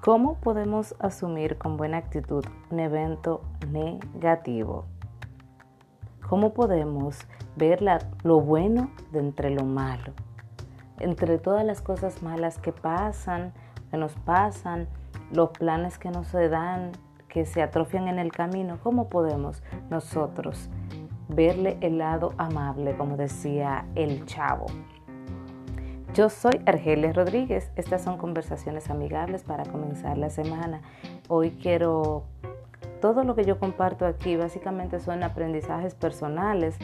[0.00, 4.86] ¿Cómo podemos asumir con buena actitud un evento negativo?
[6.26, 7.18] ¿Cómo podemos
[7.54, 7.84] ver
[8.22, 10.14] lo bueno de entre lo malo?
[11.00, 13.52] Entre todas las cosas malas que pasan,
[13.90, 14.88] que nos pasan,
[15.32, 16.92] los planes que no se dan,
[17.28, 20.70] que se atrofian en el camino, ¿cómo podemos nosotros
[21.28, 24.64] verle el lado amable, como decía el chavo?
[26.12, 27.70] Yo soy Argelia Rodríguez.
[27.76, 30.82] Estas son conversaciones amigables para comenzar la semana.
[31.28, 32.24] Hoy quiero,
[33.00, 36.76] todo lo que yo comparto aquí básicamente son aprendizajes personales,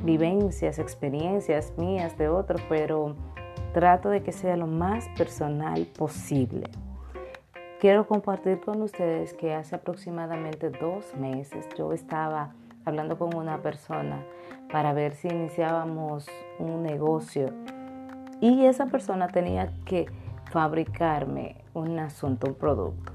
[0.00, 3.14] vivencias, experiencias mías de otros, pero
[3.72, 6.68] trato de que sea lo más personal posible.
[7.78, 14.26] Quiero compartir con ustedes que hace aproximadamente dos meses yo estaba hablando con una persona
[14.72, 16.26] para ver si iniciábamos
[16.58, 17.52] un negocio
[18.40, 20.06] y esa persona tenía que
[20.50, 23.12] fabricarme un asunto, un producto.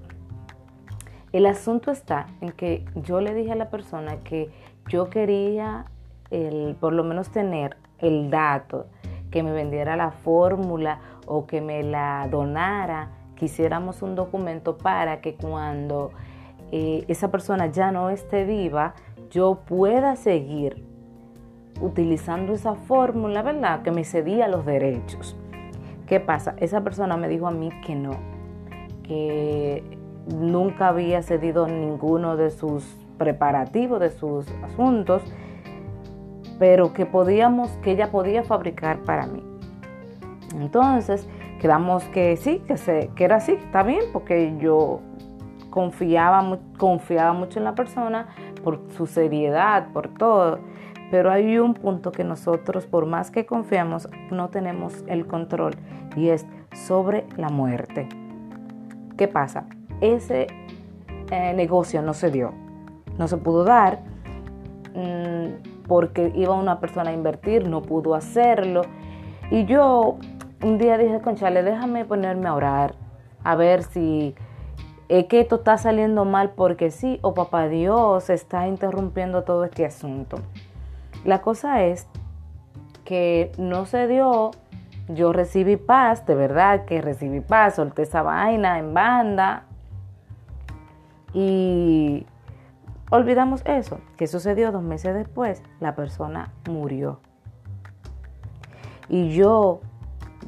[1.33, 4.49] El asunto está en que yo le dije a la persona que
[4.87, 5.85] yo quería
[6.79, 8.87] por lo menos tener el dato,
[9.31, 15.35] que me vendiera la fórmula o que me la donara, quisiéramos un documento para que
[15.35, 16.11] cuando
[16.71, 18.95] eh, esa persona ya no esté viva,
[19.29, 20.83] yo pueda seguir
[21.81, 23.81] utilizando esa fórmula, ¿verdad?
[23.81, 25.35] Que me cedía los derechos.
[26.07, 26.55] ¿Qué pasa?
[26.57, 28.11] Esa persona me dijo a mí que no,
[29.03, 29.83] que
[30.33, 32.85] nunca había cedido ninguno de sus
[33.17, 35.23] preparativos, de sus asuntos,
[36.59, 39.43] pero que podíamos, que ella podía fabricar para mí.
[40.55, 41.27] Entonces,
[41.59, 45.01] quedamos que sí, que, se, que era así, está bien, porque yo
[45.69, 48.27] confiaba, confiaba mucho en la persona
[48.63, 50.59] por su seriedad, por todo.
[51.11, 55.75] Pero hay un punto que nosotros, por más que confiamos, no tenemos el control
[56.15, 58.09] y es sobre la muerte.
[59.17, 59.65] ¿Qué pasa?
[60.01, 60.47] Ese
[61.31, 62.53] eh, negocio no se dio,
[63.17, 63.99] no se pudo dar
[64.93, 68.81] mm, porque iba una persona a invertir, no pudo hacerlo.
[69.51, 70.17] Y yo
[70.63, 72.95] un día dije, conchale, déjame ponerme a orar,
[73.43, 74.35] a ver si
[75.07, 79.85] es que esto está saliendo mal porque sí, o papá Dios está interrumpiendo todo este
[79.85, 80.37] asunto.
[81.25, 82.07] La cosa es
[83.03, 84.51] que no se dio,
[85.07, 89.63] yo recibí paz, de verdad que recibí paz, solté esa vaina en banda
[91.33, 92.27] y
[93.09, 93.99] olvidamos eso.
[94.17, 95.63] ¿Qué sucedió dos meses después?
[95.79, 97.19] La persona murió.
[99.09, 99.81] Y yo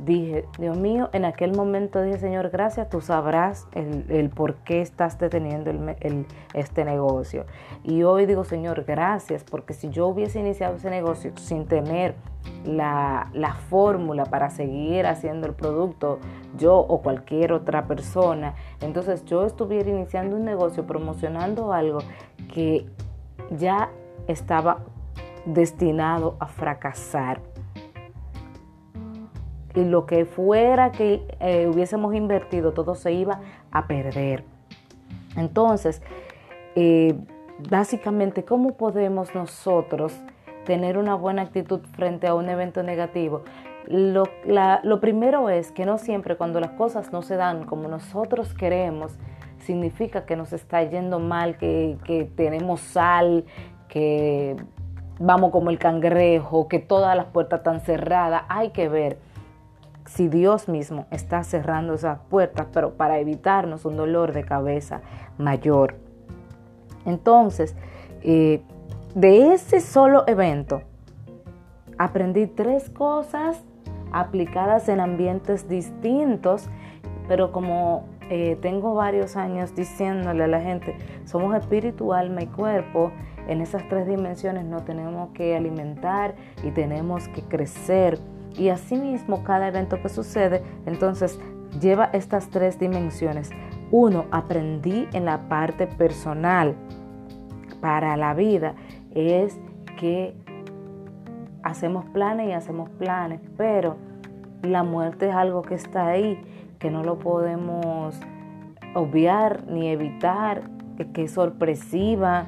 [0.06, 5.18] dije, Dios mío, en aquel momento dije, Señor, gracias, tú sabrás el, por qué estás
[5.18, 7.46] deteniendo el, este negocio.
[7.84, 12.16] Y hoy digo, Señor, gracias, porque si yo hubiese iniciado ese negocio sin tener
[12.66, 16.20] la, la fórmula para seguir haciendo el producto,
[16.58, 22.00] yo o cualquier otra persona, entonces yo estuviera iniciando un negocio promocionando algo
[22.54, 22.86] que
[23.52, 23.90] ya
[24.28, 24.80] estaba
[25.46, 27.42] destinado a fracasar
[29.78, 34.44] y lo que fuera que eh, hubiésemos invertido, todo se iba a perder.
[35.36, 36.02] Entonces,
[36.76, 37.16] eh,
[37.70, 40.20] básicamente, ¿cómo podemos nosotros
[40.66, 43.44] tener una buena actitud frente a un evento negativo?
[43.86, 44.24] Lo,
[44.82, 49.20] lo primero es que no siempre cuando las cosas no se dan como nosotros queremos,
[49.60, 53.46] significa que nos está yendo mal, que, que tenemos sal,
[53.90, 54.56] que
[55.20, 58.42] vamos como el cangrejo, que todas las puertas están cerradas.
[58.50, 59.27] Hay que ver
[60.08, 65.02] si Dios mismo está cerrando esas puertas, pero para evitarnos un dolor de cabeza
[65.38, 65.96] mayor.
[67.06, 67.76] Entonces,
[68.24, 68.62] eh,
[69.16, 70.82] de ese solo evento,
[71.98, 73.62] aprendí tres cosas
[74.12, 76.70] aplicadas en ambientes distintos,
[77.28, 80.96] pero como eh, tengo varios años diciéndole a la gente,
[81.26, 83.12] somos espíritu, alma y cuerpo,
[83.48, 88.20] en esas tres dimensiones nos tenemos que alimentar y tenemos que crecer
[88.58, 91.40] y asimismo, cada evento que sucede, entonces
[91.80, 93.52] lleva estas tres dimensiones.
[93.92, 96.76] Uno, aprendí en la parte personal
[97.80, 98.76] para la vida,
[99.14, 99.60] es
[100.00, 100.36] que
[101.64, 103.98] hacemos planes y hacemos planes, pero
[104.64, 106.40] la muerte es algo que está ahí,
[106.80, 108.20] que no lo podemos
[108.94, 110.64] obviar ni evitar,
[111.14, 112.48] que es sorpresiva,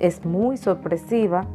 [0.00, 1.46] es muy sorpresiva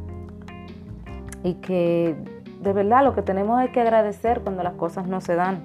[1.42, 2.16] y que
[2.60, 5.62] de verdad lo que tenemos es que agradecer cuando las cosas no se dan.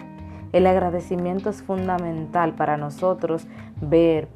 [0.51, 3.47] El agradecimiento es fundamental para nosotros
[3.81, 4.27] ver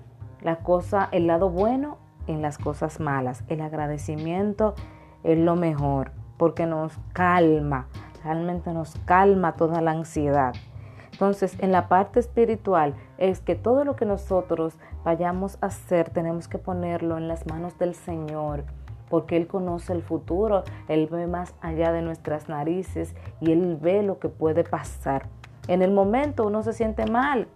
[0.41, 3.43] la cosa, el lado bueno en las cosas malas.
[3.47, 4.73] El agradecimiento
[5.23, 7.87] es lo mejor porque nos calma,
[8.23, 10.53] realmente nos calma toda la ansiedad.
[11.11, 16.47] Entonces, en la parte espiritual es que todo lo que nosotros vayamos a hacer tenemos
[16.47, 18.65] que ponerlo en las manos del Señor,
[19.09, 24.03] porque Él conoce el futuro, Él ve más allá de nuestras narices y Él ve
[24.03, 25.27] lo que puede pasar.
[25.67, 27.47] En el momento uno se siente mal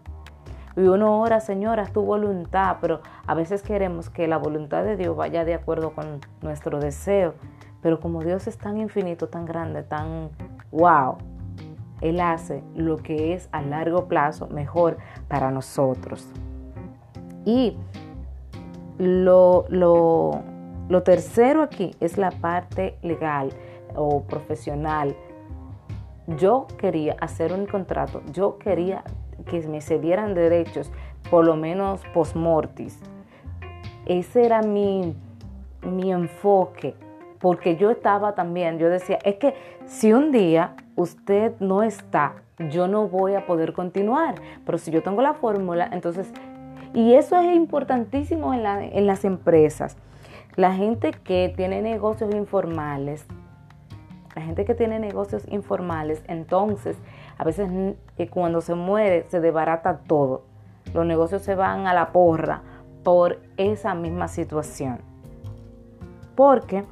[0.76, 4.96] y uno ora, Señor, haz tu voluntad, pero a veces queremos que la voluntad de
[4.96, 7.34] Dios vaya de acuerdo con nuestro deseo.
[7.82, 10.30] Pero como Dios es tan infinito, tan grande, tan
[10.72, 11.18] wow,
[12.00, 16.28] él hace lo que es a largo plazo mejor para nosotros.
[17.44, 17.76] Y
[18.98, 20.42] lo, lo,
[21.04, 23.50] tercero aquí es la parte legal
[23.96, 25.16] o profesional.
[26.28, 29.04] Yo quería hacer un contrato, yo quería
[29.50, 30.92] que me cedieran derechos,
[31.30, 33.00] por lo menos post-mortis.
[34.06, 35.16] Ese era mi,
[35.82, 36.96] mi enfoque,
[37.40, 39.56] porque yo estaba también, yo decía, es que
[39.86, 42.36] si un día usted no está,
[42.70, 44.36] yo no voy a poder continuar.
[44.66, 46.32] Pero si yo tengo la fórmula, entonces,
[46.94, 49.98] y eso es importantísimo en, en las empresas.
[50.56, 53.26] La gente que tiene negocios informales,
[54.36, 56.98] la gente que tiene negocios informales, entonces,
[57.38, 57.70] a veces
[58.18, 60.44] eh, cuando se muere se desbarata todo.
[60.94, 62.64] Los negocios se van a la porra
[63.04, 65.00] por esa misma situación.
[66.36, 66.84] Porque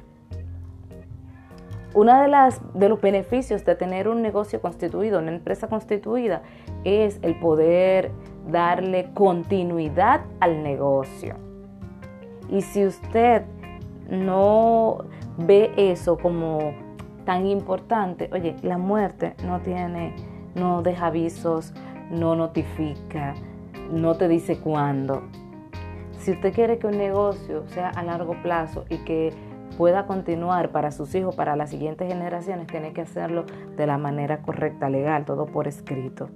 [1.92, 6.42] uno de, las, de los beneficios de tener un negocio constituido, una empresa constituida,
[6.84, 8.10] es el poder
[8.48, 11.49] darle continuidad al negocio.
[12.50, 13.42] Y si usted
[14.10, 15.04] no
[15.38, 16.74] ve eso como
[17.24, 20.14] tan importante, oye, la muerte no tiene,
[20.56, 21.72] no deja avisos,
[22.10, 23.34] no notifica,
[23.92, 25.22] no te dice cuándo.
[26.18, 29.32] Si usted quiere que un negocio sea a largo plazo y que
[29.78, 34.42] pueda continuar para sus hijos, para las siguientes generaciones, tiene que hacerlo de la manera
[34.42, 36.28] correcta, legal, todo por escrito.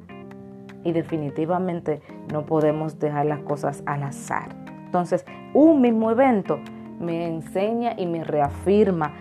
[0.84, 2.00] Y definitivamente
[2.32, 4.63] no podemos dejar las cosas al azar.
[4.94, 5.24] Entonces,
[5.54, 6.60] un mismo evento
[7.00, 9.12] me enseña y me reafirma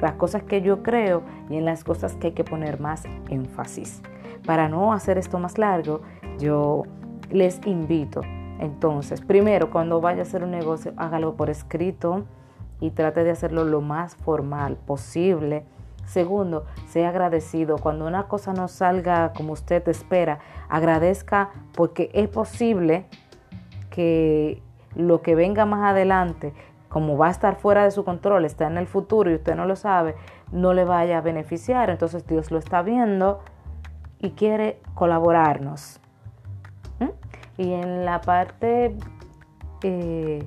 [0.00, 4.00] las cosas que yo creo y en las cosas que hay que poner más énfasis.
[4.46, 6.02] Para no hacer esto más largo,
[6.38, 6.84] yo
[7.32, 8.20] les invito.
[8.60, 12.22] Entonces, primero, cuando vaya a hacer un negocio, hágalo por escrito
[12.80, 15.64] y trate de hacerlo lo más formal posible.
[16.04, 17.78] Segundo, sea agradecido.
[17.78, 20.38] Cuando una cosa no salga como usted espera,
[20.68, 23.06] agradezca porque es posible
[23.90, 24.62] que
[24.98, 26.52] lo que venga más adelante,
[26.88, 29.64] como va a estar fuera de su control, está en el futuro y usted no
[29.64, 30.16] lo sabe,
[30.52, 31.88] no le vaya a beneficiar.
[31.88, 33.40] Entonces Dios lo está viendo
[34.18, 36.00] y quiere colaborarnos.
[36.98, 37.10] ¿Mm?
[37.56, 38.96] Y en la parte
[39.82, 40.46] eh,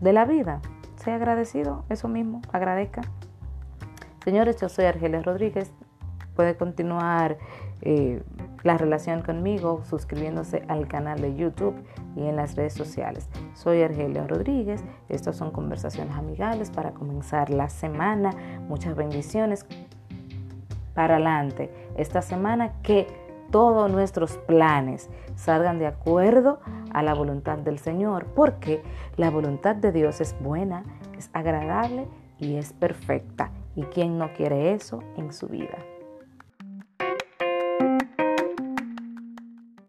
[0.00, 0.60] de la vida,
[0.96, 3.02] sea agradecido, eso mismo, agradezca.
[4.22, 5.72] Señores, yo soy Argelia Rodríguez.
[6.36, 7.38] Puede continuar
[7.80, 8.22] eh,
[8.62, 11.74] la relación conmigo suscribiéndose al canal de YouTube
[12.16, 13.28] y en las redes sociales.
[13.54, 14.84] Soy Argelia Rodríguez.
[15.08, 18.30] Estas son conversaciones amigables para comenzar la semana.
[18.68, 19.66] Muchas bendiciones
[20.94, 21.70] para adelante.
[21.96, 23.06] Esta semana que
[23.50, 26.60] todos nuestros planes salgan de acuerdo
[26.92, 28.82] a la voluntad del Señor, porque
[29.16, 30.84] la voluntad de Dios es buena,
[31.18, 32.06] es agradable
[32.38, 33.50] y es perfecta.
[33.76, 35.78] ¿Y quién no quiere eso en su vida?